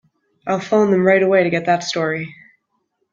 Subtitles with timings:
[0.47, 2.33] I'll phone them right away to get that story.